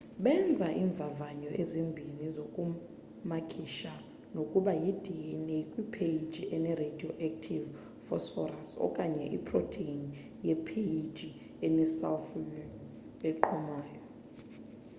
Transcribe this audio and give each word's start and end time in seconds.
benza 0.23 0.67
iimvavanyo 0.79 1.49
ezimbini 1.61 2.25
zokumakisha 2.37 3.93
nokuba 4.35 4.71
yi-dna 4.83 5.57
kwipheji 5.71 6.43
ene-radioactive 6.55 7.67
phosphorus 8.05 8.69
okanye 8.87 9.23
iprotheni 9.37 10.07
ye-phage 10.47 11.29
enesalfure 11.67 12.63
eqhumayo 13.29 14.01